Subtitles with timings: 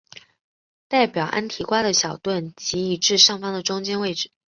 [0.89, 4.31] 代表安提瓜的小盾即移至上方的中间位置。